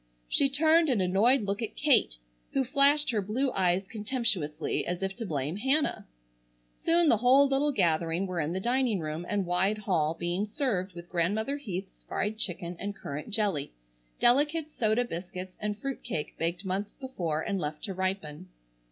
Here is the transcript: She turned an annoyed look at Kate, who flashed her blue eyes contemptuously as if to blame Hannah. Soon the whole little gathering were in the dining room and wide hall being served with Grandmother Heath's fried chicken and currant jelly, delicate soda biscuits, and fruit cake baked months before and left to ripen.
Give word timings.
She 0.27 0.49
turned 0.49 0.89
an 0.89 0.99
annoyed 0.99 1.43
look 1.43 1.61
at 1.61 1.75
Kate, 1.75 2.17
who 2.53 2.63
flashed 2.63 3.11
her 3.11 3.21
blue 3.21 3.51
eyes 3.51 3.85
contemptuously 3.87 4.83
as 4.83 5.03
if 5.03 5.15
to 5.17 5.27
blame 5.27 5.57
Hannah. 5.57 6.07
Soon 6.75 7.07
the 7.07 7.17
whole 7.17 7.47
little 7.47 7.71
gathering 7.71 8.25
were 8.25 8.39
in 8.41 8.51
the 8.51 8.59
dining 8.59 8.99
room 8.99 9.27
and 9.29 9.45
wide 9.45 9.77
hall 9.77 10.15
being 10.19 10.47
served 10.47 10.93
with 10.93 11.07
Grandmother 11.11 11.57
Heath's 11.57 12.01
fried 12.03 12.39
chicken 12.39 12.75
and 12.79 12.95
currant 12.95 13.29
jelly, 13.29 13.73
delicate 14.19 14.71
soda 14.71 15.05
biscuits, 15.05 15.55
and 15.59 15.77
fruit 15.77 16.01
cake 16.01 16.33
baked 16.35 16.65
months 16.65 16.95
before 16.95 17.41
and 17.43 17.59
left 17.59 17.83
to 17.83 17.93
ripen. 17.93 18.49